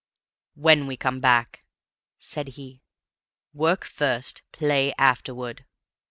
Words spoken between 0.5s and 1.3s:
"When we come